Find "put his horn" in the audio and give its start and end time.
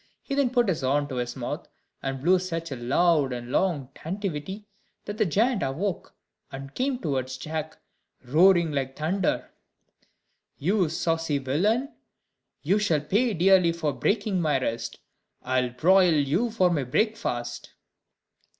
0.49-1.07